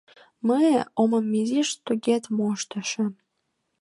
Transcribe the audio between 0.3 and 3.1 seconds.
Мые, омым изиш тогед моштышо